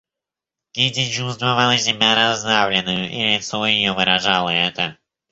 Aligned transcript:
Кити 0.71 1.09
чувствовала 1.11 1.77
себя 1.77 2.15
раздавленною, 2.15 3.07
и 3.11 3.35
лицо 3.37 3.63
ее 3.67 3.93
выражало 3.93 4.49
это. 4.49 4.97